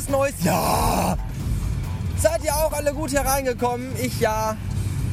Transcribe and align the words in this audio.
frohes 0.00 0.08
neues 0.08 0.44
Jahr! 0.44 1.18
Seid 2.16 2.44
ihr 2.44 2.54
auch 2.54 2.72
alle 2.72 2.92
gut 2.92 3.12
hereingekommen? 3.12 3.92
Ich 4.02 4.20
ja. 4.20 4.56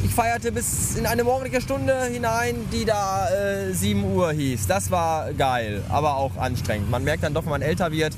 Ich 0.04 0.14
feierte 0.14 0.52
bis 0.52 0.96
in 0.96 1.07
eine 1.07 1.23
morgendliche 1.23 1.60
Stunde 1.60 2.05
hinein, 2.05 2.55
die 2.71 2.86
da 2.86 3.29
äh, 3.29 3.73
7 3.73 4.04
Uhr 4.04 4.32
hieß. 4.32 4.68
Das 4.68 4.92
war 4.92 5.34
geil, 5.34 5.84
aber 5.89 6.18
auch 6.18 6.38
anstrengend. 6.38 6.89
Man 6.92 7.04
merkt 7.04 7.23
dann 7.23 7.34
doch, 7.34 7.43
wenn 7.43 7.50
man 7.50 7.61
älter 7.64 7.92
wird, 7.92 8.14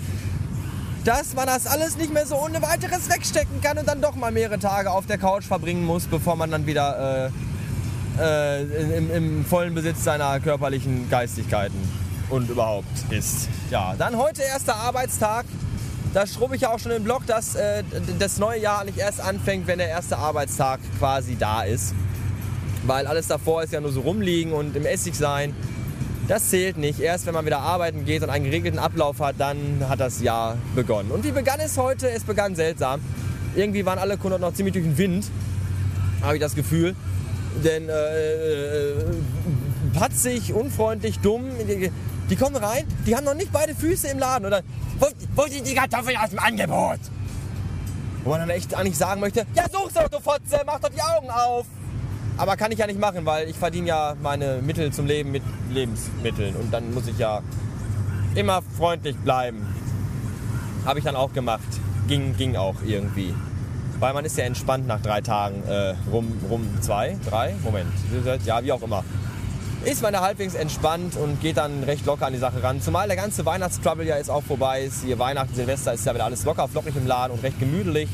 dass 1.06 1.34
man 1.36 1.48
das 1.48 1.68
alles 1.68 1.98
nicht 1.98 2.14
mehr 2.14 2.26
so 2.26 2.36
ohne 2.36 2.62
weiteres 2.62 3.10
wegstecken 3.10 3.62
kann 3.62 3.78
und 3.78 3.88
dann 3.88 4.02
doch 4.02 4.16
mal 4.16 4.32
mehrere 4.32 4.60
Tage 4.60 4.92
auf 4.92 5.06
der 5.06 5.18
Couch 5.18 5.46
verbringen 5.46 5.86
muss, 5.86 6.06
bevor 6.06 6.36
man 6.36 6.52
dann 6.52 6.66
wieder 6.66 7.32
äh, 8.20 8.62
äh, 8.62 8.98
im, 8.98 9.10
im 9.10 9.46
vollen 9.46 9.74
Besitz 9.74 10.04
seiner 10.04 10.40
körperlichen 10.42 11.10
Geistigkeiten 11.10 11.80
und 12.30 12.50
überhaupt 12.50 13.10
ist. 13.10 13.48
Ja, 13.72 13.96
dann 13.98 14.18
heute 14.18 14.44
erster 14.44 14.76
Arbeitstag. 14.76 15.46
Da 16.14 16.26
schrubbe 16.26 16.56
ich 16.56 16.62
ja 16.62 16.74
auch 16.74 16.80
schon 16.80 16.92
im 16.92 17.04
Blog, 17.04 17.26
dass 17.28 17.56
äh, 17.56 17.84
das 18.18 18.40
neue 18.40 18.60
Jahr 18.60 18.84
nicht 18.84 18.98
erst 18.98 19.22
anfängt, 19.22 19.68
wenn 19.68 19.78
der 19.78 19.90
erste 19.90 20.18
Arbeitstag 20.18 20.80
quasi 20.98 21.36
da 21.38 21.64
ist. 21.64 21.94
Weil 22.88 23.06
alles 23.06 23.28
davor 23.28 23.62
ist 23.62 23.74
ja 23.74 23.82
nur 23.82 23.92
so 23.92 24.02
rumliegen 24.02 24.54
und 24.54 24.76
im 24.76 24.86
Essig 24.86 25.16
sein. 25.16 25.56
Das 26.28 26.50
zählt 26.50 26.78
nicht. 26.78 27.00
Erst 27.00 27.28
wenn 27.28 27.34
man 27.34 27.46
wieder 27.46 27.60
arbeiten 27.60 28.06
geht 28.06 28.24
und 28.24 28.30
einen 28.30 28.46
geregelten 28.46 28.80
Ablauf 28.80 29.20
hat, 29.20 29.36
dann 29.38 29.86
hat 29.88 30.00
das 30.00 30.22
Jahr 30.22 30.58
begonnen. 30.76 31.12
Und 31.12 31.24
wie 31.26 31.32
begann 31.32 31.60
es 31.60 31.78
heute? 31.78 32.10
Es 32.10 32.24
begann 32.24 32.56
seltsam. 32.56 33.02
Irgendwie 33.56 33.86
waren 33.86 34.00
alle 34.00 34.18
Kunden 34.18 34.42
noch 34.42 34.54
ziemlich 34.54 34.74
durch 34.74 34.86
den 34.86 34.98
Wind, 34.98 35.26
habe 36.22 36.36
ich 36.36 36.42
das 36.42 36.56
Gefühl. 36.56 36.96
Denn 37.64 37.90
äh, 37.90 37.92
äh, 37.92 38.94
patzig, 39.90 40.54
unfreundlich, 40.54 41.20
dumm. 41.20 41.46
Die 42.30 42.36
kommen 42.36 42.56
rein, 42.56 42.86
die 43.06 43.16
haben 43.16 43.26
noch 43.26 43.34
nicht 43.34 43.52
beide 43.52 43.74
Füße 43.74 44.08
im 44.10 44.20
Laden. 44.20 44.46
Oder 44.46 44.62
wo, 45.00 45.08
wo 45.36 45.48
sind 45.48 45.66
die 45.66 45.74
Kartoffeln 45.74 46.18
aus 46.18 46.30
dem 46.30 46.40
Angebot? 46.40 47.00
Wo 48.24 48.32
man 48.32 48.42
dann 48.42 48.50
echt 48.50 48.74
eigentlich 48.76 48.98
sagen 48.98 49.22
möchte, 49.22 49.46
ja 49.56 49.64
such's 49.72 49.94
doch, 49.94 50.08
du 50.10 50.20
Fotze, 50.20 50.62
mach 50.66 50.80
doch 50.80 50.90
die 50.90 51.02
Augen 51.02 51.30
auf. 51.30 51.66
Aber 52.38 52.56
kann 52.56 52.72
ich 52.72 52.80
ja 52.80 52.88
nicht 52.88 53.00
machen, 53.00 53.26
weil 53.26 53.50
ich 53.50 53.58
verdiene 53.58 53.88
ja 53.88 54.16
meine 54.22 54.62
Mittel 54.62 54.94
zum 54.94 55.06
Leben 55.06 55.32
mit 55.32 55.44
Lebensmitteln. 55.72 56.56
Und 56.56 56.72
dann 56.72 56.94
muss 56.94 57.08
ich 57.08 57.18
ja 57.18 57.42
immer 58.36 58.62
freundlich 58.78 59.18
bleiben. 59.18 59.66
Habe 60.86 61.00
ich 61.00 61.06
dann 61.06 61.16
auch 61.16 61.34
gemacht. 61.34 61.68
Ging, 62.08 62.38
ging 62.38 62.56
auch 62.56 62.76
irgendwie. 62.86 63.34
Weil 64.00 64.14
man 64.14 64.24
ist 64.24 64.38
ja 64.38 64.46
entspannt 64.46 64.88
nach 64.88 65.02
drei 65.02 65.20
Tagen 65.20 65.64
äh, 65.68 65.96
rum, 66.10 66.32
rum 66.50 66.66
zwei, 66.80 67.18
drei, 67.30 67.56
Moment, 67.64 67.92
ja, 68.46 68.64
wie 68.64 68.72
auch 68.72 68.82
immer 68.82 69.04
ist 69.86 70.02
man 70.02 70.12
da 70.12 70.22
halbwegs 70.22 70.56
entspannt 70.56 71.16
und 71.16 71.40
geht 71.42 71.58
dann 71.58 71.84
recht 71.84 72.06
locker 72.06 72.26
an 72.26 72.34
die 72.34 72.40
Sache 72.40 72.62
ran. 72.62 72.82
Zumal 72.82 73.08
der 73.08 73.16
ganze 73.16 73.46
Weihnachtstrouble 73.46 74.06
ja 74.06 74.18
jetzt 74.18 74.30
auch 74.30 74.44
vorbei 74.44 74.84
ist. 74.84 75.04
Hier 75.04 75.18
Weihnachten, 75.20 75.56
Silvester 75.56 75.94
ist 75.94 76.06
ja 76.06 76.14
wieder 76.14 76.26
alles 76.26 76.44
locker, 76.44 76.68
flockig 76.68 76.96
im 76.96 77.08
Laden 77.08 77.34
und 77.34 77.44
recht 77.44 77.60
gemütlich. 77.60 78.10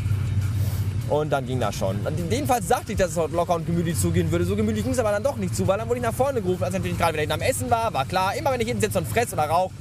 Und 1.09 1.31
dann 1.31 1.45
ging 1.45 1.59
das 1.59 1.75
schon. 1.75 1.99
Jedenfalls 2.29 2.67
sagte 2.67 2.91
ich, 2.91 2.97
dass 2.97 3.11
es 3.11 3.15
locker 3.15 3.55
und 3.55 3.65
gemütlich 3.65 3.99
zugehen 3.99 4.31
würde. 4.31 4.45
So 4.45 4.55
gemütlich 4.55 4.83
ging 4.83 4.93
es 4.93 4.99
aber 4.99 5.11
dann 5.11 5.23
doch 5.23 5.37
nicht 5.37 5.55
zu, 5.55 5.67
weil 5.67 5.77
dann 5.77 5.87
wurde 5.87 5.99
ich 5.99 6.05
nach 6.05 6.13
vorne 6.13 6.41
gerufen, 6.41 6.63
als 6.63 6.73
ich 6.73 6.79
natürlich 6.79 6.97
gerade 6.97 7.17
wieder 7.17 7.33
am 7.33 7.41
Essen 7.41 7.69
war. 7.69 7.93
War 7.93 8.05
klar, 8.05 8.35
immer 8.35 8.51
wenn 8.51 8.61
ich 8.61 8.67
hinten 8.67 8.81
sitze 8.81 8.97
und 8.97 9.07
fress 9.07 9.33
oder 9.33 9.43
rauche, 9.43 9.73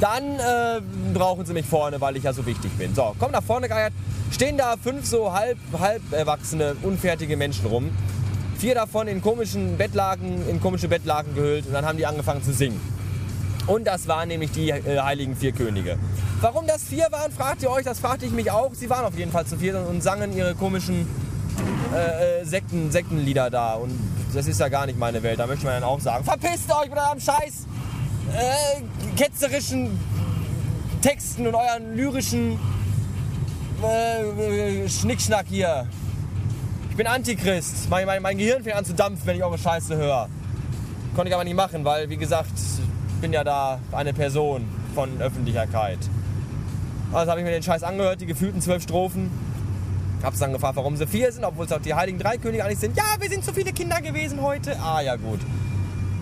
dann 0.00 0.24
äh, 0.24 0.80
brauchen 1.14 1.44
sie 1.46 1.52
mich 1.52 1.66
vorne, 1.66 2.00
weil 2.00 2.16
ich 2.16 2.24
ja 2.24 2.32
so 2.32 2.44
wichtig 2.46 2.72
bin. 2.78 2.94
So, 2.94 3.14
komm 3.18 3.30
nach 3.30 3.42
vorne 3.42 3.68
geeiert. 3.68 3.92
Stehen 4.32 4.56
da 4.56 4.74
fünf 4.82 5.06
so 5.06 5.32
halb, 5.32 5.58
halb 5.78 6.02
erwachsene, 6.12 6.76
unfertige 6.82 7.36
Menschen 7.36 7.66
rum 7.66 7.90
vier 8.62 8.76
davon 8.76 9.08
in 9.08 9.20
komischen 9.20 9.76
Bettlaken, 9.76 10.48
in 10.48 10.60
komische 10.60 10.86
Bettlaken 10.86 11.34
gehüllt 11.34 11.66
und 11.66 11.72
dann 11.72 11.84
haben 11.84 11.98
die 11.98 12.06
angefangen 12.06 12.44
zu 12.44 12.52
singen. 12.52 12.80
Und 13.66 13.88
das 13.88 14.06
waren 14.06 14.28
nämlich 14.28 14.52
die 14.52 14.70
äh, 14.70 15.00
heiligen 15.00 15.34
vier 15.34 15.50
Könige. 15.50 15.98
Warum 16.40 16.68
das 16.68 16.84
vier 16.84 17.08
waren, 17.10 17.32
fragt 17.32 17.64
ihr 17.64 17.70
euch, 17.72 17.84
das 17.84 17.98
fragte 17.98 18.24
ich 18.24 18.30
mich 18.30 18.52
auch. 18.52 18.72
Sie 18.72 18.88
waren 18.88 19.04
auf 19.04 19.18
jeden 19.18 19.32
Fall 19.32 19.46
zu 19.46 19.56
vier 19.56 19.84
und 19.88 20.00
sangen 20.00 20.32
ihre 20.36 20.54
komischen 20.54 21.08
äh, 21.92 22.42
äh, 22.42 22.44
Sekten, 22.44 22.92
Sektenlieder 22.92 23.50
da. 23.50 23.74
Und 23.74 23.98
das 24.32 24.46
ist 24.46 24.60
ja 24.60 24.68
gar 24.68 24.86
nicht 24.86 24.96
meine 24.96 25.24
Welt. 25.24 25.40
Da 25.40 25.48
möchte 25.48 25.64
man 25.64 25.74
dann 25.74 25.84
auch 25.84 25.98
sagen, 25.98 26.22
verpisst 26.22 26.70
euch 26.70 26.88
mit 26.88 26.98
eurem 26.98 27.18
Scheiß 27.18 27.66
äh, 28.32 29.16
ketzerischen 29.16 29.98
Texten 31.00 31.48
und 31.48 31.56
euren 31.56 31.96
lyrischen 31.96 32.60
äh, 33.82 34.88
Schnickschnack 34.88 35.46
hier. 35.48 35.88
Ich 36.92 36.98
bin 36.98 37.06
Antichrist. 37.06 37.88
Mein, 37.88 38.04
mein, 38.04 38.20
mein 38.20 38.36
Gehirn 38.36 38.62
fängt 38.62 38.76
an 38.76 38.84
zu 38.84 38.92
dampfen, 38.92 39.22
wenn 39.24 39.38
ich 39.38 39.42
eure 39.42 39.56
Scheiße 39.56 39.96
höre. 39.96 40.28
Konnte 41.14 41.30
ich 41.30 41.34
aber 41.34 41.42
nicht 41.42 41.56
machen, 41.56 41.86
weil, 41.86 42.10
wie 42.10 42.18
gesagt, 42.18 42.52
ich 42.54 43.20
bin 43.22 43.32
ja 43.32 43.42
da 43.42 43.80
eine 43.92 44.12
Person 44.12 44.68
von 44.94 45.18
Öffentlichkeit. 45.18 45.98
Also 47.10 47.30
habe 47.30 47.40
ich 47.40 47.46
mir 47.46 47.52
den 47.52 47.62
Scheiß 47.62 47.82
angehört, 47.82 48.20
die 48.20 48.26
gefühlten 48.26 48.60
zwölf 48.60 48.82
Strophen. 48.82 49.30
Hab's 50.22 50.38
dann 50.38 50.52
gefragt, 50.52 50.76
warum 50.76 50.98
sie 50.98 51.06
vier 51.06 51.32
sind, 51.32 51.46
obwohl 51.46 51.64
es 51.64 51.72
auch 51.72 51.80
die 51.80 51.94
heiligen 51.94 52.18
drei 52.18 52.36
Könige 52.36 52.62
eigentlich 52.62 52.80
sind. 52.80 52.94
Ja, 52.94 53.04
wir 53.18 53.30
sind 53.30 53.42
zu 53.42 53.54
viele 53.54 53.72
Kinder 53.72 54.02
gewesen 54.02 54.42
heute. 54.42 54.78
Ah, 54.78 55.00
ja, 55.00 55.16
gut. 55.16 55.40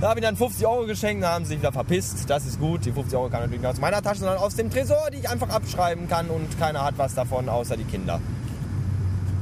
Da 0.00 0.10
habe 0.10 0.20
ich 0.20 0.24
dann 0.24 0.36
50 0.36 0.64
Euro 0.68 0.86
geschenkt, 0.86 1.24
da 1.24 1.32
haben 1.32 1.46
sie 1.46 1.48
sich 1.48 1.58
wieder 1.58 1.72
verpisst. 1.72 2.30
Das 2.30 2.46
ist 2.46 2.60
gut. 2.60 2.84
Die 2.84 2.92
50 2.92 3.18
Euro 3.18 3.28
kann 3.28 3.40
natürlich 3.40 3.60
nicht 3.60 3.70
aus 3.70 3.80
meiner 3.80 4.00
Tasche, 4.02 4.20
sondern 4.20 4.38
aus 4.38 4.54
dem 4.54 4.70
Tresor, 4.70 5.10
die 5.12 5.18
ich 5.18 5.28
einfach 5.28 5.48
abschreiben 5.48 6.08
kann 6.08 6.28
und 6.28 6.60
keiner 6.60 6.84
hat 6.84 6.94
was 6.96 7.16
davon, 7.16 7.48
außer 7.48 7.76
die 7.76 7.82
Kinder. 7.82 8.20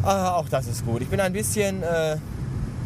Ah, 0.02 0.32
auch 0.32 0.48
das 0.48 0.66
ist 0.66 0.84
gut. 0.86 1.02
Ich 1.02 1.08
bin 1.08 1.20
ein 1.20 1.32
bisschen 1.32 1.82
äh, 1.82 2.16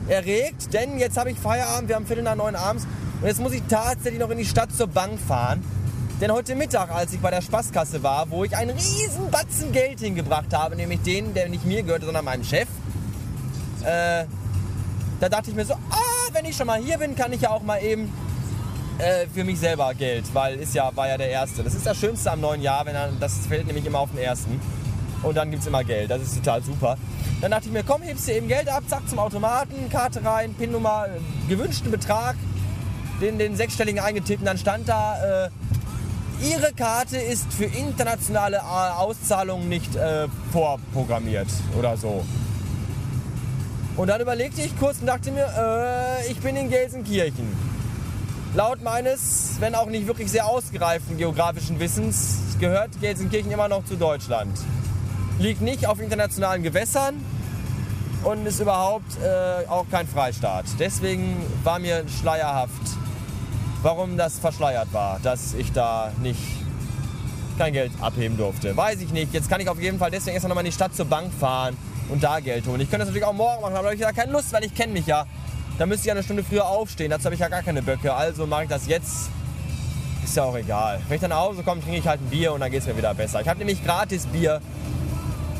erregt, 0.08 0.72
denn 0.72 0.98
jetzt 0.98 1.16
habe 1.18 1.30
ich 1.30 1.38
Feierabend, 1.38 1.88
wir 1.88 1.96
haben 1.96 2.06
Viertel 2.06 2.24
nach 2.24 2.34
neun 2.34 2.56
abends 2.56 2.86
und 3.20 3.26
jetzt 3.26 3.40
muss 3.40 3.52
ich 3.52 3.62
tatsächlich 3.68 4.18
noch 4.18 4.30
in 4.30 4.38
die 4.38 4.46
Stadt 4.46 4.74
zur 4.74 4.86
Bank 4.86 5.20
fahren. 5.20 5.62
Denn 6.20 6.32
heute 6.32 6.54
Mittag, 6.54 6.90
als 6.90 7.12
ich 7.12 7.20
bei 7.20 7.30
der 7.30 7.42
Spaßkasse 7.42 8.02
war, 8.02 8.30
wo 8.30 8.44
ich 8.44 8.56
einen 8.56 8.76
riesen 8.76 9.30
Batzen 9.30 9.72
Geld 9.72 10.00
hingebracht 10.00 10.54
habe, 10.54 10.76
nämlich 10.76 11.02
den, 11.02 11.34
der 11.34 11.48
nicht 11.48 11.64
mir 11.64 11.82
gehörte, 11.82 12.06
sondern 12.06 12.24
meinem 12.24 12.44
Chef, 12.44 12.68
äh, 13.84 14.24
da 15.20 15.28
dachte 15.28 15.50
ich 15.50 15.56
mir 15.56 15.64
so, 15.64 15.74
ah, 15.74 16.32
wenn 16.32 16.44
ich 16.44 16.56
schon 16.56 16.66
mal 16.66 16.80
hier 16.80 16.98
bin, 16.98 17.14
kann 17.14 17.32
ich 17.32 17.42
ja 17.42 17.50
auch 17.50 17.62
mal 17.62 17.82
eben 17.82 18.12
äh, 18.98 19.26
für 19.34 19.44
mich 19.44 19.58
selber 19.58 19.92
Geld, 19.94 20.24
weil 20.32 20.56
ist 20.56 20.74
ja, 20.74 20.94
war 20.94 21.08
ja 21.08 21.18
der 21.18 21.28
Erste. 21.28 21.62
Das 21.62 21.74
ist 21.74 21.86
das 21.86 21.98
Schönste 21.98 22.30
am 22.30 22.40
neuen 22.40 22.62
Jahr, 22.62 22.86
wenn 22.86 22.94
er, 22.94 23.10
das 23.20 23.46
fällt 23.46 23.66
nämlich 23.66 23.84
immer 23.84 23.98
auf 23.98 24.10
den 24.10 24.20
Ersten 24.20 24.60
und 25.22 25.36
dann 25.36 25.50
gibt 25.50 25.62
es 25.62 25.68
immer 25.68 25.84
Geld. 25.84 26.10
Das 26.10 26.22
ist 26.22 26.36
total 26.36 26.62
super. 26.62 26.96
Dann 27.40 27.50
dachte 27.50 27.66
ich 27.66 27.72
mir, 27.72 27.82
komm, 27.82 28.02
hebst 28.02 28.28
dir 28.28 28.36
eben 28.36 28.48
Geld 28.48 28.68
ab, 28.68 28.82
zack 28.86 29.08
zum 29.08 29.18
Automaten, 29.18 29.88
Karte 29.90 30.24
rein, 30.24 30.54
PIN-Nummer, 30.54 31.06
gewünschten 31.48 31.90
Betrag, 31.90 32.36
den, 33.20 33.38
den 33.38 33.56
sechsstelligen 33.56 34.00
eingetippt 34.00 34.40
und 34.40 34.46
dann 34.46 34.58
stand 34.58 34.88
da, 34.88 35.46
äh, 35.46 35.50
Ihre 36.42 36.72
Karte 36.72 37.18
ist 37.18 37.52
für 37.52 37.66
internationale 37.66 38.56
äh, 38.56 38.60
Auszahlungen 38.60 39.68
nicht 39.68 39.94
äh, 39.94 40.26
vorprogrammiert 40.50 41.46
oder 41.78 41.96
so. 41.96 42.24
Und 43.96 44.08
dann 44.08 44.20
überlegte 44.20 44.60
ich 44.62 44.76
kurz 44.76 44.98
und 44.98 45.06
dachte 45.06 45.30
mir, 45.30 45.46
äh, 45.46 46.30
ich 46.32 46.38
bin 46.40 46.56
in 46.56 46.68
Gelsenkirchen. 46.68 47.46
Laut 48.56 48.82
meines, 48.82 49.56
wenn 49.60 49.76
auch 49.76 49.86
nicht 49.86 50.08
wirklich 50.08 50.32
sehr 50.32 50.46
ausgereiften 50.46 51.16
geografischen 51.16 51.78
Wissens, 51.78 52.56
gehört 52.58 52.90
Gelsenkirchen 53.00 53.52
immer 53.52 53.68
noch 53.68 53.84
zu 53.84 53.94
Deutschland 53.94 54.58
liegt 55.42 55.60
nicht 55.60 55.86
auf 55.86 56.00
internationalen 56.00 56.62
Gewässern 56.62 57.16
und 58.22 58.46
ist 58.46 58.60
überhaupt 58.60 59.18
äh, 59.20 59.66
auch 59.68 59.86
kein 59.90 60.06
Freistaat. 60.06 60.66
Deswegen 60.78 61.36
war 61.64 61.80
mir 61.80 62.04
schleierhaft, 62.20 62.70
warum 63.82 64.16
das 64.16 64.38
verschleiert 64.38 64.92
war, 64.92 65.18
dass 65.20 65.54
ich 65.54 65.72
da 65.72 66.12
nicht 66.22 66.38
kein 67.58 67.72
Geld 67.72 67.90
abheben 68.00 68.36
durfte. 68.36 68.76
Weiß 68.76 69.00
ich 69.00 69.12
nicht. 69.12 69.34
Jetzt 69.34 69.50
kann 69.50 69.60
ich 69.60 69.68
auf 69.68 69.80
jeden 69.80 69.98
Fall 69.98 70.12
deswegen 70.12 70.34
erst 70.34 70.46
noch 70.46 70.54
mal 70.54 70.60
in 70.60 70.66
die 70.66 70.72
Stadt 70.72 70.94
zur 70.94 71.06
Bank 71.06 71.32
fahren 71.34 71.76
und 72.08 72.22
da 72.22 72.38
Geld 72.38 72.66
holen. 72.66 72.80
Ich 72.80 72.88
könnte 72.88 72.98
das 72.98 73.08
natürlich 73.08 73.26
auch 73.26 73.32
morgen 73.32 73.62
machen, 73.62 73.74
aber 73.74 73.86
habe 73.86 73.94
ich 73.96 74.00
ja 74.00 74.12
keine 74.12 74.30
Lust, 74.30 74.52
weil 74.52 74.64
ich 74.64 74.74
kenne 74.74 74.92
mich 74.92 75.06
ja. 75.06 75.26
Da 75.76 75.86
müsste 75.86 76.02
ich 76.02 76.06
ja 76.06 76.12
eine 76.12 76.22
Stunde 76.22 76.44
früher 76.44 76.66
aufstehen. 76.66 77.10
Dazu 77.10 77.24
habe 77.24 77.34
ich 77.34 77.40
ja 77.40 77.48
gar 77.48 77.62
keine 77.62 77.82
Böcke. 77.82 78.14
Also 78.14 78.46
mache 78.46 78.64
ich 78.64 78.68
das 78.68 78.86
jetzt. 78.86 79.30
Ist 80.22 80.36
ja 80.36 80.44
auch 80.44 80.56
egal. 80.56 81.00
Wenn 81.08 81.16
ich 81.16 81.20
dann 81.20 81.30
nach 81.30 81.40
Hause 81.40 81.64
komme, 81.64 81.80
trinke 81.80 81.98
ich 81.98 82.06
halt 82.06 82.20
ein 82.20 82.30
Bier 82.30 82.52
und 82.52 82.60
dann 82.60 82.70
geht 82.70 82.82
es 82.82 82.86
mir 82.86 82.96
wieder 82.96 83.12
besser. 83.12 83.40
Ich 83.40 83.48
habe 83.48 83.58
nämlich 83.58 83.84
gratis 83.84 84.26
Bier 84.26 84.60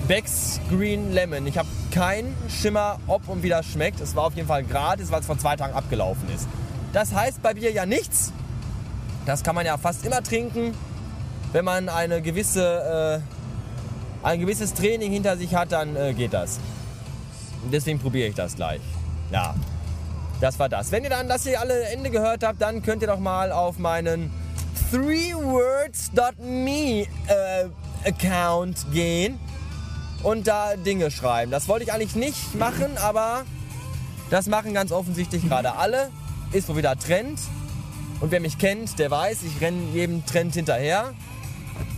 Becks 0.08 0.58
Green 0.68 1.12
Lemon. 1.12 1.46
Ich 1.46 1.56
habe 1.56 1.68
keinen 1.92 2.34
Schimmer, 2.48 2.98
ob 3.06 3.28
und 3.28 3.44
wie 3.44 3.48
das 3.48 3.66
schmeckt. 3.66 4.00
Es 4.00 4.16
war 4.16 4.24
auf 4.24 4.34
jeden 4.34 4.48
Fall 4.48 4.64
gratis, 4.64 5.12
weil 5.12 5.20
es 5.20 5.26
vor 5.26 5.38
zwei 5.38 5.54
Tagen 5.54 5.74
abgelaufen 5.74 6.28
ist. 6.34 6.48
Das 6.92 7.14
heißt 7.14 7.40
bei 7.40 7.54
Bier 7.54 7.70
ja 7.70 7.86
nichts. 7.86 8.32
Das 9.26 9.44
kann 9.44 9.54
man 9.54 9.64
ja 9.64 9.78
fast 9.78 10.04
immer 10.04 10.20
trinken, 10.22 10.74
wenn 11.52 11.64
man 11.64 11.88
eine 11.88 12.20
gewisse, 12.20 13.22
äh, 14.24 14.26
ein 14.26 14.40
gewisses 14.40 14.74
Training 14.74 15.12
hinter 15.12 15.36
sich 15.36 15.54
hat, 15.54 15.70
dann 15.70 15.94
äh, 15.94 16.14
geht 16.14 16.32
das. 16.32 16.58
Deswegen 17.70 18.00
probiere 18.00 18.28
ich 18.28 18.34
das 18.34 18.56
gleich. 18.56 18.80
Ja, 19.30 19.54
das 20.40 20.58
war 20.58 20.68
das. 20.68 20.90
Wenn 20.90 21.04
ihr 21.04 21.10
dann 21.10 21.28
das 21.28 21.44
hier 21.44 21.60
alle 21.60 21.80
Ende 21.84 22.10
gehört 22.10 22.42
habt, 22.42 22.60
dann 22.60 22.82
könnt 22.82 23.02
ihr 23.02 23.08
doch 23.08 23.20
mal 23.20 23.52
auf 23.52 23.78
meinen 23.78 24.32
threewords.me 24.90 27.06
äh, 27.28 27.66
Account 28.04 28.84
gehen 28.92 29.38
und 30.22 30.46
da 30.46 30.76
Dinge 30.76 31.10
schreiben. 31.10 31.50
Das 31.50 31.68
wollte 31.68 31.84
ich 31.84 31.92
eigentlich 31.92 32.14
nicht 32.14 32.54
machen, 32.54 32.96
aber 32.98 33.44
das 34.30 34.46
machen 34.46 34.74
ganz 34.74 34.92
offensichtlich 34.92 35.46
gerade 35.48 35.76
alle. 35.76 36.10
Ist 36.52 36.68
wohl 36.68 36.76
wieder 36.76 36.98
Trend. 36.98 37.38
Und 38.20 38.30
wer 38.30 38.40
mich 38.40 38.58
kennt, 38.58 38.98
der 38.98 39.10
weiß, 39.10 39.42
ich 39.42 39.60
renne 39.60 39.90
jedem 39.92 40.24
Trend 40.24 40.54
hinterher. 40.54 41.12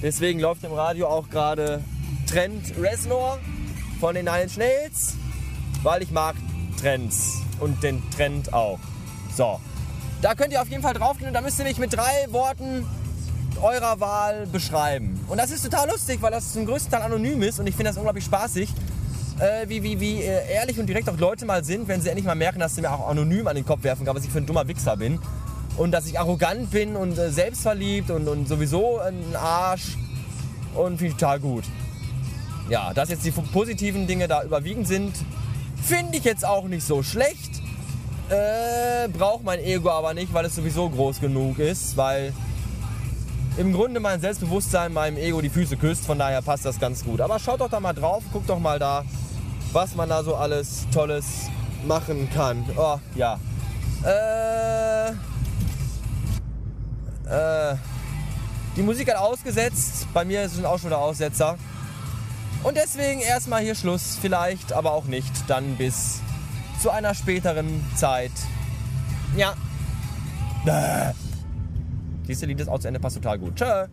Deswegen 0.03 0.41
läuft 0.41 0.65
im 0.65 0.73
Radio 0.73 1.09
auch 1.09 1.29
gerade 1.29 1.83
Trent 2.27 2.75
Reznor 2.79 3.39
von 4.01 4.15
den 4.15 4.25
Nine 4.25 4.49
Nails, 4.57 5.15
weil 5.83 6.03
ich 6.03 6.11
mag 6.11 6.35
Trends 6.81 7.43
und 7.61 7.83
den 7.83 8.03
Trend 8.11 8.53
auch. 8.53 8.79
So, 9.37 9.61
da 10.23 10.35
könnt 10.35 10.53
ihr 10.53 10.63
auf 10.63 10.69
jeden 10.69 10.83
Fall 10.83 10.95
draufgehen 10.95 11.29
und 11.29 11.35
da 11.35 11.41
müsst 11.41 11.59
ihr 11.59 11.65
mich 11.65 11.79
mit 11.79 11.93
drei 11.93 12.27
Worten 12.31 12.87
eurer 13.63 14.01
Wahl 14.01 14.47
beschreiben. 14.47 15.25
Und 15.29 15.39
das 15.39 15.51
ist 15.51 15.63
total 15.63 15.89
lustig, 15.89 16.21
weil 16.21 16.31
das 16.31 16.53
zum 16.53 16.67
größten 16.67 16.91
Teil 16.91 17.03
anonym 17.03 17.43
ist 17.43 17.61
und 17.61 17.67
ich 17.67 17.75
finde 17.75 17.91
das 17.91 17.97
unglaublich 17.97 18.25
spaßig. 18.25 18.69
Äh, 19.39 19.69
wie, 19.69 19.83
wie, 19.83 19.99
wie 19.99 20.23
äh, 20.23 20.53
ehrlich 20.53 20.79
und 20.79 20.87
direkt 20.87 21.09
auch 21.09 21.19
Leute 21.19 21.45
mal 21.45 21.65
sind, 21.65 21.89
wenn 21.89 22.01
sie 22.01 22.09
endlich 22.09 22.25
mal 22.25 22.37
merken, 22.37 22.61
dass 22.61 22.77
sie 22.77 22.83
mir 22.83 22.93
auch 22.93 23.09
anonym 23.09 23.49
an 23.49 23.57
den 23.57 23.67
Kopf 23.67 23.83
werfen 23.83 24.07
kann, 24.07 24.15
was 24.15 24.25
ich 24.25 24.31
für 24.31 24.39
ein 24.39 24.47
dummer 24.47 24.69
Wichser 24.69 24.97
bin. 24.97 25.19
Und 25.77 25.91
dass 25.91 26.07
ich 26.07 26.21
arrogant 26.21 26.71
bin 26.71 26.95
und 26.95 27.19
äh, 27.19 27.31
selbstverliebt 27.31 28.11
und, 28.13 28.29
und 28.29 28.47
sowieso 28.47 29.01
ein 29.01 29.35
Arsch. 29.35 29.97
Und 30.75 30.99
finde 30.99 31.07
ich 31.07 31.15
total 31.15 31.41
gut. 31.41 31.65
Ja, 32.69 32.95
dass 32.95 33.11
jetzt 33.11 33.25
die 33.25 33.33
positiven 33.33 34.07
Dinge 34.07 34.29
da 34.29 34.43
überwiegend 34.45 34.87
sind, 34.87 35.15
finde 35.83 36.17
ich 36.17 36.25
jetzt 36.25 36.47
auch 36.47 36.67
nicht 36.69 36.87
so 36.87 37.03
schlecht. 37.03 37.61
Äh, 38.31 39.09
braucht 39.09 39.45
mein 39.45 39.59
Ego 39.59 39.91
aber 39.91 40.15
nicht, 40.15 40.33
weil 40.33 40.47
es 40.47 40.55
sowieso 40.55 40.89
groß 40.89 41.21
genug 41.21 41.59
ist, 41.59 41.97
weil 41.97 42.33
im 43.57 43.73
Grunde 43.73 44.01
mein 44.01 44.21
Selbstbewusstsein 44.21 44.93
meinem 44.93 45.17
Ego 45.17 45.41
die 45.41 45.49
Füße 45.49 45.77
küsst, 45.77 46.07
von 46.07 46.19
daher 46.19 46.43
passt 46.43 46.65
das 46.65 46.81
ganz 46.81 47.05
gut. 47.05 47.21
Aber 47.21 47.39
schaut 47.39 47.61
doch 47.61 47.71
da 47.71 47.81
mal 47.81 47.93
drauf, 47.93 48.23
guckt 48.33 48.49
doch 48.49 48.59
mal 48.59 48.79
da, 48.79 49.05
was 49.73 49.95
man 49.95 50.09
da 50.09 50.23
so 50.23 50.35
alles 50.35 50.87
Tolles 50.93 51.25
machen 51.87 52.29
kann. 52.33 52.65
Oh, 52.77 52.99
ja. 53.15 53.39
Äh, 54.05 55.11
äh, 57.29 57.77
die 58.77 58.83
Musik 58.83 59.09
hat 59.11 59.17
ausgesetzt, 59.17 60.09
bei 60.13 60.25
mir 60.25 60.43
ist 60.43 60.59
es 60.59 60.65
auch 60.65 60.79
schon 60.79 60.91
der 60.91 60.99
Aussetzer. 60.99 61.57
Und 62.65 62.77
deswegen 62.77 63.21
erstmal 63.21 63.63
hier 63.63 63.75
Schluss, 63.75 64.19
vielleicht, 64.21 64.73
aber 64.73 64.93
auch 64.93 65.05
nicht. 65.05 65.31
Dann 65.49 65.77
bis 65.77 66.21
zu 66.81 66.91
einer 66.91 67.15
späteren 67.15 67.85
Zeit. 67.95 68.33
Ja. 69.37 69.55
Bäh. 70.65 71.13
Dieses 72.27 72.47
Lied 72.47 72.61
ist 72.61 72.69
auch 72.69 72.79
zu 72.79 72.89
Ende, 72.89 73.01
passt 73.01 73.17
total 73.17 73.39
gut. 73.39 73.57
Tschö. 73.57 73.87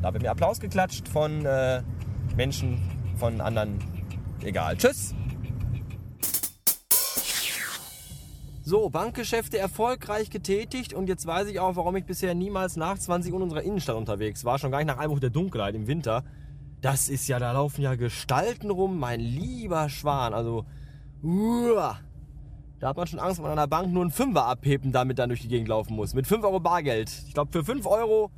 Da 0.00 0.12
wird 0.12 0.22
mir 0.22 0.30
Applaus 0.30 0.60
geklatscht 0.60 1.08
von 1.08 1.44
äh, 1.44 1.82
Menschen, 2.36 2.80
von 3.16 3.40
anderen. 3.40 3.78
Egal. 4.42 4.76
Tschüss. 4.76 5.14
So, 8.62 8.90
Bankgeschäfte 8.90 9.58
erfolgreich 9.58 10.28
getätigt 10.28 10.92
und 10.92 11.08
jetzt 11.08 11.26
weiß 11.26 11.48
ich 11.48 11.58
auch, 11.58 11.76
warum 11.76 11.96
ich 11.96 12.04
bisher 12.04 12.34
niemals 12.34 12.76
nach 12.76 12.98
20 12.98 13.32
Uhr 13.32 13.38
in 13.38 13.44
unserer 13.44 13.62
Innenstadt 13.62 13.96
unterwegs 13.96 14.44
war. 14.44 14.58
Schon 14.58 14.70
gar 14.70 14.78
nicht 14.78 14.88
nach 14.88 14.98
Einbruch 14.98 15.20
der 15.20 15.30
Dunkelheit 15.30 15.74
im 15.74 15.86
Winter. 15.86 16.22
Das 16.80 17.08
ist 17.08 17.28
ja, 17.28 17.38
da 17.38 17.52
laufen 17.52 17.80
ja 17.82 17.94
Gestalten 17.96 18.70
rum, 18.70 18.98
mein 18.98 19.20
lieber 19.20 19.88
Schwan. 19.88 20.34
Also, 20.34 20.66
uah. 21.22 21.98
Da 22.80 22.88
hat 22.88 22.96
man 22.96 23.08
schon 23.08 23.18
Angst, 23.18 23.38
wenn 23.38 23.42
man 23.42 23.52
an 23.52 23.58
der 23.58 23.66
Bank 23.66 23.92
nur 23.92 24.02
einen 24.02 24.12
Fünfer 24.12 24.44
abhebt 24.44 24.84
und 24.84 24.92
damit 24.92 25.18
dann 25.18 25.30
durch 25.30 25.40
die 25.40 25.48
Gegend 25.48 25.66
laufen 25.66 25.96
muss. 25.96 26.14
Mit 26.14 26.28
5 26.28 26.44
Euro 26.44 26.60
Bargeld. 26.60 27.10
Ich 27.26 27.34
glaube, 27.34 27.50
für 27.50 27.64
5 27.64 27.86
Euro 27.86 28.30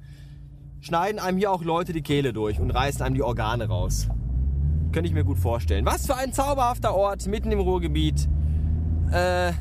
schneiden 0.80 1.18
einem 1.18 1.36
hier 1.36 1.52
auch 1.52 1.62
Leute 1.62 1.92
die 1.92 2.00
Kehle 2.00 2.32
durch 2.32 2.58
und 2.58 2.70
reißen 2.70 3.02
einem 3.02 3.14
die 3.14 3.22
Organe 3.22 3.68
raus. 3.68 4.08
Könnte 4.92 5.08
ich 5.08 5.14
mir 5.14 5.24
gut 5.24 5.38
vorstellen. 5.38 5.84
Was 5.84 6.06
für 6.06 6.16
ein 6.16 6.32
zauberhafter 6.32 6.94
Ort 6.94 7.26
mitten 7.26 7.52
im 7.52 7.60
Ruhrgebiet. 7.60 8.28
Äh, 9.12 9.52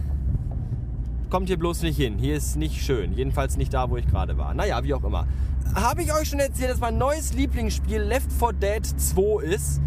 kommt 1.30 1.50
hier 1.50 1.60
bloß 1.60 1.82
nicht 1.82 1.98
hin. 1.98 2.18
Hier 2.18 2.38
ist 2.38 2.56
nicht 2.56 2.82
schön. 2.82 3.12
Jedenfalls 3.12 3.58
nicht 3.58 3.74
da, 3.74 3.90
wo 3.90 3.98
ich 3.98 4.08
gerade 4.08 4.38
war. 4.38 4.54
Naja, 4.54 4.82
wie 4.86 4.94
auch 4.94 5.04
immer. 5.04 5.28
Habe 5.76 6.04
ich 6.04 6.14
euch 6.14 6.30
schon 6.30 6.40
erzählt, 6.40 6.72
dass 6.72 6.80
mein 6.80 6.98
neues 6.98 7.34
Lieblingsspiel 7.34 8.00
Left 8.00 8.32
4 8.32 8.54
Dead 8.54 8.86
2 8.86 9.44
ist? 9.44 9.82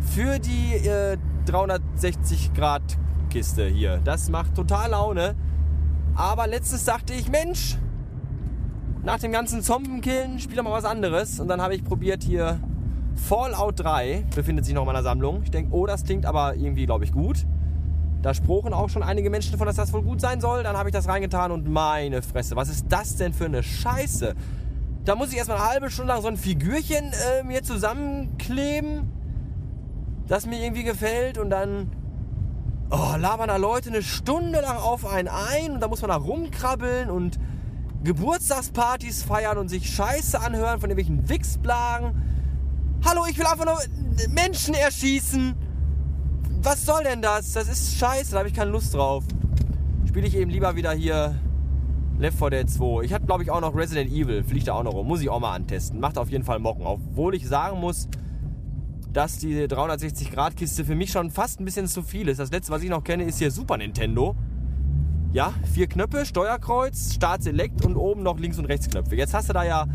Für 0.00 0.40
die 0.40 0.74
äh, 0.74 1.16
360 1.46 2.52
Grad 2.54 2.82
Kiste 3.32 3.66
hier. 3.66 3.98
Das 4.04 4.28
macht 4.28 4.54
total 4.54 4.90
Laune. 4.90 5.34
Aber 6.14 6.46
letztes 6.46 6.84
dachte 6.84 7.14
ich, 7.14 7.30
Mensch, 7.30 7.78
nach 9.02 9.18
dem 9.18 9.32
ganzen 9.32 9.62
Zombenkillen 9.62 10.38
spiel 10.38 10.56
doch 10.56 10.64
mal 10.64 10.72
was 10.72 10.84
anderes. 10.84 11.40
Und 11.40 11.48
dann 11.48 11.62
habe 11.62 11.74
ich 11.74 11.82
probiert 11.82 12.22
hier 12.22 12.60
Fallout 13.14 13.80
3, 13.80 14.26
befindet 14.34 14.66
sich 14.66 14.74
noch 14.74 14.82
in 14.82 14.86
meiner 14.86 15.02
Sammlung. 15.02 15.40
Ich 15.44 15.50
denke, 15.50 15.74
oh, 15.74 15.86
das 15.86 16.04
klingt 16.04 16.26
aber 16.26 16.56
irgendwie, 16.56 16.84
glaube 16.84 17.04
ich, 17.04 17.12
gut. 17.12 17.46
Da 18.20 18.34
sprachen 18.34 18.74
auch 18.74 18.90
schon 18.90 19.02
einige 19.02 19.30
Menschen 19.30 19.52
davon, 19.52 19.66
dass 19.66 19.76
das 19.76 19.94
wohl 19.94 20.02
gut 20.02 20.20
sein 20.20 20.42
soll. 20.42 20.62
Dann 20.62 20.76
habe 20.76 20.90
ich 20.90 20.92
das 20.92 21.08
reingetan 21.08 21.52
und 21.52 21.66
meine 21.66 22.20
Fresse, 22.20 22.54
was 22.54 22.68
ist 22.68 22.84
das 22.90 23.16
denn 23.16 23.32
für 23.32 23.46
eine 23.46 23.62
Scheiße? 23.62 24.34
Da 25.06 25.14
muss 25.14 25.32
ich 25.32 25.38
erstmal 25.38 25.56
eine 25.56 25.68
halbe 25.70 25.90
Stunde 25.90 26.12
lang 26.12 26.20
so 26.20 26.28
ein 26.28 26.36
Figürchen 26.36 27.12
äh, 27.12 27.44
mir 27.44 27.62
zusammenkleben, 27.62 29.10
das 30.28 30.44
mir 30.46 30.62
irgendwie 30.62 30.84
gefällt 30.84 31.38
und 31.38 31.48
dann 31.48 31.90
oh, 32.92 33.16
labern 33.16 33.48
da 33.48 33.56
Leute 33.56 33.88
eine 33.88 34.02
Stunde 34.02 34.60
lang 34.60 34.76
auf 34.76 35.06
einen 35.06 35.28
ein 35.28 35.72
und 35.72 35.80
da 35.80 35.88
muss 35.88 36.02
man 36.02 36.10
da 36.10 36.16
rumkrabbeln 36.16 37.10
und 37.10 37.38
Geburtstagspartys 38.04 39.22
feiern 39.22 39.58
und 39.58 39.68
sich 39.68 39.90
Scheiße 39.94 40.38
anhören 40.38 40.80
von 40.80 40.90
irgendwelchen 40.90 41.28
Wichsblagen. 41.28 43.00
Hallo, 43.04 43.24
ich 43.28 43.38
will 43.38 43.46
einfach 43.46 43.64
nur 43.64 43.78
Menschen 44.28 44.74
erschießen. 44.74 45.54
Was 46.62 46.84
soll 46.84 47.02
denn 47.04 47.22
das? 47.22 47.52
Das 47.52 47.68
ist 47.68 47.96
scheiße, 47.96 48.32
da 48.32 48.38
habe 48.38 48.48
ich 48.48 48.54
keine 48.54 48.70
Lust 48.70 48.94
drauf. 48.94 49.24
Spiele 50.06 50.26
ich 50.26 50.36
eben 50.36 50.50
lieber 50.50 50.76
wieder 50.76 50.92
hier 50.92 51.34
Left 52.18 52.38
4 52.38 52.50
Dead 52.50 52.70
2. 52.70 53.04
Ich 53.04 53.12
hatte, 53.12 53.26
glaube 53.26 53.42
ich, 53.42 53.50
auch 53.50 53.60
noch 53.60 53.74
Resident 53.74 54.10
Evil. 54.12 54.44
Fliegt 54.44 54.68
da 54.68 54.74
auch 54.74 54.82
noch 54.82 54.92
rum. 54.92 55.08
Muss 55.08 55.22
ich 55.22 55.30
auch 55.30 55.40
mal 55.40 55.54
antesten. 55.54 55.98
Macht 55.98 56.18
auf 56.18 56.28
jeden 56.28 56.44
Fall 56.44 56.58
Mocken. 56.58 56.86
Obwohl 56.86 57.34
ich 57.34 57.48
sagen 57.48 57.80
muss, 57.80 58.06
dass 59.12 59.38
die 59.38 59.66
360-Grad-Kiste 59.66 60.84
für 60.84 60.94
mich 60.94 61.10
schon 61.10 61.30
fast 61.30 61.60
ein 61.60 61.64
bisschen 61.64 61.86
zu 61.86 62.02
viel 62.02 62.28
ist. 62.28 62.40
Das 62.40 62.50
letzte, 62.50 62.72
was 62.72 62.82
ich 62.82 62.90
noch 62.90 63.04
kenne, 63.04 63.24
ist 63.24 63.38
hier 63.38 63.50
Super 63.50 63.76
Nintendo. 63.76 64.34
Ja, 65.32 65.52
vier 65.72 65.86
Knöpfe, 65.86 66.26
Steuerkreuz, 66.26 67.14
Start 67.14 67.42
Select 67.42 67.84
und 67.84 67.96
oben 67.96 68.22
noch 68.22 68.38
Links- 68.38 68.58
und 68.58 68.66
Rechtsknöpfe. 68.66 69.16
Jetzt 69.16 69.34
hast 69.34 69.48
du 69.48 69.52
da 69.52 69.64
ja 69.64 69.86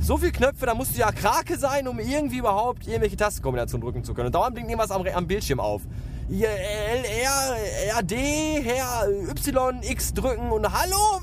so 0.00 0.16
viele 0.16 0.32
Knöpfe, 0.32 0.66
da 0.66 0.74
musst 0.74 0.94
du 0.94 1.00
ja 1.00 1.10
Krake 1.10 1.58
sein, 1.58 1.88
um 1.88 1.98
irgendwie 1.98 2.38
überhaupt 2.38 2.86
irgendwelche 2.86 3.16
Tastenkombinationen 3.16 3.84
drücken 3.84 4.04
zu 4.04 4.14
können. 4.14 4.26
Und 4.26 4.34
dauernd 4.34 4.54
blinkt 4.54 4.70
irgendwas 4.70 4.90
am, 4.90 5.04
am 5.06 5.26
Bildschirm 5.26 5.60
auf. 5.60 5.82
L, 6.30 6.44
R, 6.44 7.94
R, 7.96 8.02
D, 8.02 8.16
Herr, 8.62 9.08
Y, 9.30 9.82
X 9.82 10.14
drücken 10.14 10.50
und 10.50 10.70
Hallo, 10.70 11.20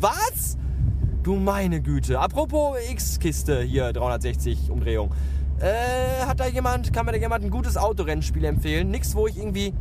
was? 0.00 0.56
Du 1.22 1.36
meine 1.36 1.80
Güte. 1.80 2.18
Apropos 2.18 2.76
X-Kiste 2.90 3.62
hier, 3.62 3.92
360 3.92 4.70
Umdrehung. 4.70 5.10
Äh, 5.60 6.24
hat 6.24 6.38
da 6.38 6.46
jemand, 6.46 6.92
kann 6.92 7.06
mir 7.06 7.12
da 7.12 7.18
jemand 7.18 7.44
ein 7.44 7.50
gutes 7.50 7.76
Autorennspiel 7.76 8.44
empfehlen? 8.44 8.90
Nichts, 8.90 9.14
wo 9.14 9.26
ich 9.26 9.36
irgendwie 9.36 9.74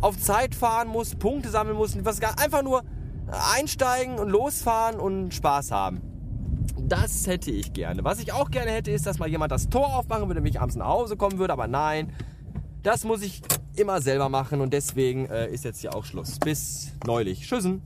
auf 0.00 0.18
Zeit 0.18 0.54
fahren 0.54 0.88
muss, 0.88 1.14
Punkte 1.14 1.50
sammeln 1.50 1.76
muss, 1.76 1.96
was 2.04 2.20
gar, 2.20 2.38
einfach 2.38 2.62
nur 2.62 2.82
einsteigen 3.54 4.18
und 4.18 4.28
losfahren 4.28 4.98
und 4.98 5.34
Spaß 5.34 5.70
haben. 5.70 6.00
Das 6.78 7.26
hätte 7.26 7.50
ich 7.50 7.72
gerne. 7.72 8.04
Was 8.04 8.18
ich 8.18 8.32
auch 8.32 8.50
gerne 8.50 8.70
hätte, 8.70 8.90
ist, 8.90 9.06
dass 9.06 9.18
mal 9.18 9.28
jemand 9.28 9.52
das 9.52 9.68
Tor 9.68 9.94
aufmachen 9.96 10.28
würde, 10.28 10.40
mich 10.40 10.60
abends 10.60 10.76
nach 10.76 10.86
Hause 10.86 11.16
kommen 11.16 11.38
würde, 11.38 11.52
aber 11.52 11.66
nein, 11.66 12.12
das 12.82 13.04
muss 13.04 13.22
ich 13.22 13.42
immer 13.76 14.00
selber 14.00 14.28
machen 14.28 14.60
und 14.60 14.72
deswegen 14.72 15.26
äh, 15.26 15.48
ist 15.48 15.64
jetzt 15.64 15.80
hier 15.80 15.94
auch 15.94 16.04
Schluss. 16.04 16.38
Bis 16.38 16.92
neulich. 17.06 17.46
Tschüssen. 17.46 17.82